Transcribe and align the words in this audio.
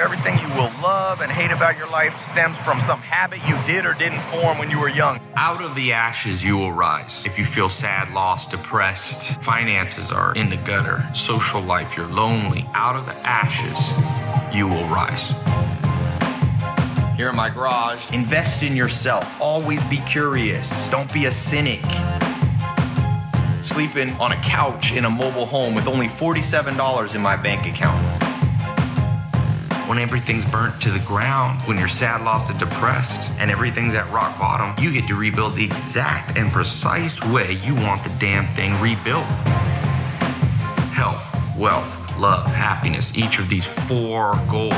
Everything 0.00 0.36
you 0.40 0.48
will 0.56 0.72
love 0.82 1.20
and 1.20 1.30
hate 1.30 1.52
about 1.52 1.78
your 1.78 1.88
life 1.88 2.18
stems 2.18 2.58
from 2.58 2.80
some 2.80 2.98
habit 2.98 3.38
you 3.46 3.56
did 3.64 3.86
or 3.86 3.94
didn't 3.94 4.18
form 4.22 4.58
when 4.58 4.68
you 4.68 4.80
were 4.80 4.88
young. 4.88 5.20
Out 5.36 5.62
of 5.62 5.76
the 5.76 5.92
ashes, 5.92 6.42
you 6.42 6.56
will 6.56 6.72
rise. 6.72 7.24
If 7.24 7.38
you 7.38 7.44
feel 7.44 7.68
sad, 7.68 8.12
lost, 8.12 8.50
depressed, 8.50 9.40
finances 9.40 10.10
are 10.10 10.34
in 10.34 10.50
the 10.50 10.56
gutter, 10.56 11.04
social 11.14 11.60
life, 11.60 11.96
you're 11.96 12.08
lonely, 12.08 12.66
out 12.74 12.96
of 12.96 13.06
the 13.06 13.14
ashes, 13.24 13.78
you 14.52 14.66
will 14.66 14.88
rise. 14.88 15.28
Here 17.16 17.28
in 17.28 17.36
my 17.36 17.48
garage, 17.48 18.12
invest 18.12 18.64
in 18.64 18.74
yourself. 18.74 19.40
Always 19.40 19.84
be 19.84 19.98
curious. 19.98 20.72
Don't 20.90 21.12
be 21.12 21.26
a 21.26 21.30
cynic. 21.30 21.84
Sleeping 23.62 24.10
on 24.14 24.32
a 24.32 24.42
couch 24.42 24.90
in 24.90 25.04
a 25.04 25.10
mobile 25.10 25.46
home 25.46 25.72
with 25.72 25.86
only 25.86 26.08
$47 26.08 27.14
in 27.14 27.22
my 27.22 27.36
bank 27.36 27.72
account 27.72 28.23
when 29.94 30.02
everything's 30.02 30.44
burnt 30.46 30.80
to 30.80 30.90
the 30.90 30.98
ground, 31.00 31.56
when 31.68 31.78
you're 31.78 31.86
sad, 31.86 32.24
lost, 32.24 32.50
and 32.50 32.58
depressed, 32.58 33.30
and 33.38 33.48
everything's 33.48 33.94
at 33.94 34.10
rock 34.10 34.36
bottom, 34.40 34.74
you 34.82 34.92
get 34.92 35.06
to 35.06 35.14
rebuild 35.14 35.54
the 35.54 35.64
exact 35.64 36.36
and 36.36 36.50
precise 36.50 37.22
way 37.26 37.52
you 37.62 37.76
want 37.76 38.02
the 38.02 38.10
damn 38.18 38.44
thing 38.54 38.72
rebuilt. 38.80 39.24
Health, 40.90 41.32
wealth, 41.56 42.18
love, 42.18 42.44
happiness, 42.46 43.16
each 43.16 43.38
of 43.38 43.48
these 43.48 43.64
four 43.64 44.34
goals. 44.50 44.74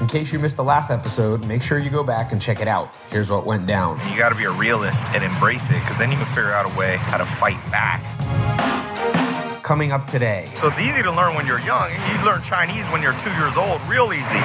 In 0.00 0.06
case 0.08 0.32
you 0.32 0.38
missed 0.38 0.56
the 0.56 0.64
last 0.64 0.90
episode, 0.90 1.46
make 1.46 1.60
sure 1.60 1.78
you 1.78 1.90
go 1.90 2.02
back 2.02 2.32
and 2.32 2.40
check 2.40 2.62
it 2.62 2.68
out. 2.68 2.94
Here's 3.10 3.28
what 3.28 3.44
went 3.44 3.66
down. 3.66 4.00
You 4.10 4.16
got 4.16 4.30
to 4.30 4.36
be 4.36 4.44
a 4.44 4.52
realist 4.52 5.04
and 5.08 5.22
embrace 5.22 5.68
it 5.68 5.80
because 5.80 5.98
then 5.98 6.10
you 6.10 6.16
can 6.16 6.24
figure 6.24 6.52
out 6.52 6.64
a 6.64 6.78
way 6.78 6.96
how 6.96 7.18
to 7.18 7.26
fight 7.26 7.58
back 7.70 8.77
coming 9.68 9.92
up 9.92 10.06
today. 10.06 10.50
So 10.54 10.68
it's 10.68 10.80
easy 10.80 11.02
to 11.02 11.12
learn 11.12 11.34
when 11.34 11.46
you're 11.46 11.60
young. 11.60 11.90
You 11.90 12.24
learn 12.24 12.40
Chinese 12.40 12.86
when 12.86 13.02
you're 13.02 13.12
two 13.12 13.30
years 13.32 13.58
old, 13.58 13.82
real 13.82 14.14
easy. 14.14 14.38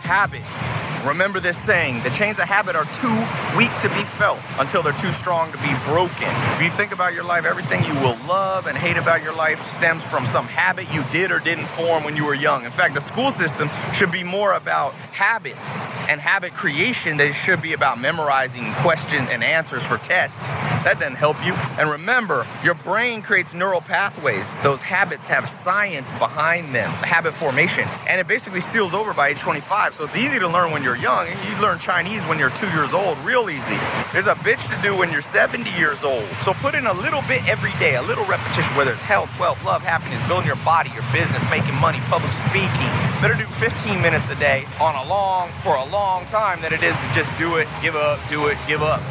Habits 0.00 0.97
Remember 1.06 1.38
this 1.40 1.56
saying 1.56 2.02
the 2.02 2.10
chains 2.10 2.38
of 2.38 2.46
habit 2.46 2.74
are 2.74 2.84
too 2.86 3.14
weak 3.56 3.70
to 3.80 3.88
be 3.90 4.04
felt 4.04 4.40
until 4.58 4.82
they're 4.82 4.92
too 4.94 5.12
strong 5.12 5.50
to 5.52 5.58
be 5.58 5.72
broken. 5.84 6.28
If 6.54 6.62
you 6.62 6.70
think 6.70 6.92
about 6.92 7.14
your 7.14 7.24
life, 7.24 7.44
everything 7.44 7.84
you 7.84 7.94
will 7.94 8.16
love 8.26 8.66
and 8.66 8.76
hate 8.76 8.96
about 8.96 9.22
your 9.22 9.34
life 9.34 9.64
stems 9.64 10.04
from 10.04 10.26
some 10.26 10.46
habit 10.46 10.92
you 10.92 11.04
did 11.12 11.30
or 11.30 11.38
didn't 11.38 11.66
form 11.66 12.04
when 12.04 12.16
you 12.16 12.26
were 12.26 12.34
young. 12.34 12.64
In 12.64 12.70
fact, 12.70 12.94
the 12.94 13.00
school 13.00 13.30
system 13.30 13.70
should 13.94 14.10
be 14.10 14.24
more 14.24 14.54
about 14.54 14.92
habits 15.12 15.86
and 16.08 16.20
habit 16.20 16.54
creation 16.54 17.16
than 17.16 17.28
it 17.28 17.34
should 17.34 17.62
be 17.62 17.72
about 17.72 18.00
memorizing 18.00 18.72
questions 18.74 19.28
and 19.30 19.44
answers 19.44 19.82
for 19.82 19.98
tests. 19.98 20.56
That 20.84 20.98
doesn't 20.98 21.16
help 21.16 21.44
you. 21.44 21.52
And 21.78 21.90
remember, 21.90 22.46
your 22.64 22.74
brain 22.74 23.22
creates 23.22 23.54
neural 23.54 23.80
pathways. 23.80 24.58
Those 24.60 24.82
habits 24.82 25.28
have 25.28 25.48
science 25.48 26.12
behind 26.14 26.74
them, 26.74 26.90
habit 26.90 27.34
formation, 27.34 27.88
and 28.08 28.20
it 28.20 28.26
basically 28.26 28.60
seals 28.60 28.94
over 28.94 29.14
by 29.14 29.28
age 29.28 29.38
25. 29.38 29.94
So 29.94 30.04
it's 30.04 30.16
easy 30.16 30.38
to 30.38 30.48
learn 30.48 30.72
when 30.72 30.82
you're 30.82 30.87
you're 30.88 30.96
young. 30.96 31.28
And 31.28 31.38
you 31.44 31.60
learn 31.60 31.78
Chinese 31.78 32.24
when 32.24 32.38
you're 32.38 32.48
two 32.48 32.68
years 32.70 32.94
old, 32.94 33.18
real 33.18 33.50
easy. 33.50 33.76
There's 34.10 34.26
a 34.26 34.34
bitch 34.36 34.64
to 34.74 34.82
do 34.82 34.96
when 34.96 35.12
you're 35.12 35.20
70 35.20 35.68
years 35.72 36.02
old. 36.02 36.24
So 36.40 36.54
put 36.54 36.74
in 36.74 36.86
a 36.86 36.94
little 36.94 37.20
bit 37.28 37.46
every 37.46 37.72
day, 37.72 37.96
a 37.96 38.02
little 38.02 38.24
repetition, 38.24 38.74
whether 38.74 38.92
it's 38.92 39.02
health, 39.02 39.28
wealth, 39.38 39.62
love, 39.66 39.82
happiness, 39.82 40.26
building 40.26 40.46
your 40.46 40.56
body, 40.64 40.88
your 40.94 41.04
business, 41.12 41.44
making 41.50 41.74
money, 41.74 42.00
public 42.08 42.32
speaking. 42.32 42.88
Better 43.20 43.34
do 43.34 43.44
15 43.60 44.00
minutes 44.00 44.30
a 44.30 44.34
day 44.36 44.64
on 44.80 44.94
a 44.94 45.06
long, 45.06 45.50
for 45.62 45.76
a 45.76 45.84
long 45.84 46.24
time 46.26 46.62
than 46.62 46.72
it 46.72 46.82
is 46.82 46.96
to 46.96 47.12
just 47.14 47.36
do 47.36 47.56
it, 47.56 47.68
give 47.82 47.94
up, 47.94 48.18
do 48.30 48.46
it, 48.46 48.56
give 48.66 48.80
up. 48.80 49.02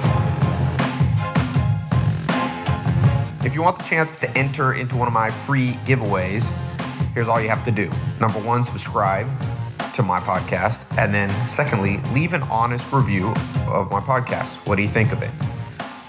If 3.45 3.53
you 3.53 3.61
want 3.61 3.77
the 3.77 3.83
chance 3.83 4.17
to 4.17 4.29
enter 4.35 4.73
into 4.73 4.97
one 4.97 5.07
of 5.07 5.13
my 5.13 5.29
free 5.29 5.73
giveaways, 5.85 6.43
here's 7.13 7.27
all 7.27 7.39
you 7.39 7.49
have 7.49 7.63
to 7.65 7.71
do. 7.71 7.91
Number 8.19 8.39
one, 8.39 8.63
subscribe 8.63 9.27
to 9.97 10.03
my 10.03 10.19
podcast. 10.19 10.79
And 10.97 11.13
then, 11.13 11.29
secondly, 11.49 11.97
leave 12.13 12.33
an 12.33 12.43
honest 12.43 12.93
review 12.93 13.29
of 13.67 13.91
my 13.91 13.99
podcast. 13.99 14.55
What 14.67 14.75
do 14.75 14.83
you 14.83 14.87
think 14.87 15.11
of 15.11 15.21
it? 15.23 15.31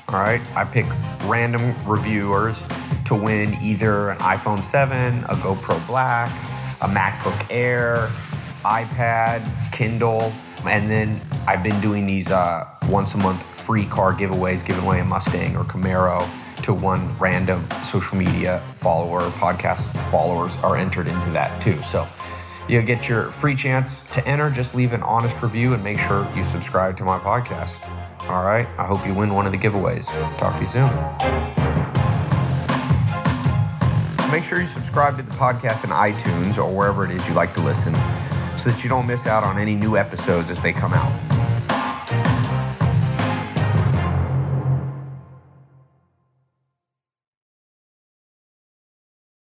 All 0.08 0.20
right. 0.20 0.40
I 0.54 0.64
pick 0.64 0.86
random 1.24 1.74
reviewers 1.86 2.56
to 3.06 3.14
win 3.14 3.54
either 3.62 4.10
an 4.10 4.18
iPhone 4.18 4.60
7, 4.60 5.24
a 5.24 5.34
GoPro 5.36 5.84
Black, 5.86 6.30
a 6.82 6.86
MacBook 6.86 7.46
Air, 7.50 8.10
iPad, 8.62 9.42
Kindle. 9.72 10.32
And 10.66 10.90
then 10.90 11.18
I've 11.46 11.62
been 11.62 11.80
doing 11.80 12.06
these 12.06 12.30
uh, 12.30 12.68
once 12.90 13.14
a 13.14 13.18
month 13.18 13.42
free 13.42 13.86
car 13.86 14.12
giveaways, 14.12 14.64
giving 14.64 14.84
away 14.84 15.00
a 15.00 15.04
Mustang 15.04 15.56
or 15.56 15.64
Camaro 15.64 16.28
to 16.62 16.74
one 16.74 17.16
random 17.18 17.66
social 17.84 18.18
media 18.18 18.58
follower, 18.74 19.22
podcast 19.30 19.80
followers 20.10 20.58
are 20.58 20.76
entered 20.76 21.06
into 21.06 21.30
that 21.30 21.62
too. 21.62 21.76
So 21.76 22.06
You'll 22.68 22.84
get 22.84 23.08
your 23.08 23.24
free 23.24 23.56
chance 23.56 24.06
to 24.10 24.26
enter. 24.28 24.50
Just 24.50 24.74
leave 24.74 24.92
an 24.92 25.02
honest 25.02 25.42
review 25.42 25.72
and 25.72 25.82
make 25.82 25.98
sure 25.98 26.28
you 26.36 26.44
subscribe 26.44 26.98
to 26.98 27.04
my 27.04 27.18
podcast. 27.18 27.80
All 28.28 28.44
right. 28.44 28.68
I 28.76 28.84
hope 28.84 29.06
you 29.06 29.14
win 29.14 29.32
one 29.32 29.46
of 29.46 29.52
the 29.52 29.58
giveaways. 29.58 30.04
Talk 30.36 30.54
to 30.54 30.60
you 30.60 30.66
soon. 30.66 30.90
Make 34.30 34.44
sure 34.44 34.60
you 34.60 34.66
subscribe 34.66 35.16
to 35.16 35.22
the 35.22 35.32
podcast 35.32 35.84
in 35.84 35.90
iTunes 35.90 36.58
or 36.58 36.70
wherever 36.70 37.06
it 37.06 37.10
is 37.10 37.26
you 37.26 37.32
like 37.32 37.54
to 37.54 37.62
listen 37.62 37.94
so 38.58 38.70
that 38.70 38.84
you 38.84 38.90
don't 38.90 39.06
miss 39.06 39.26
out 39.26 39.44
on 39.44 39.58
any 39.58 39.74
new 39.74 39.96
episodes 39.96 40.50
as 40.50 40.60
they 40.60 40.74
come 40.74 40.92
out. 40.92 41.37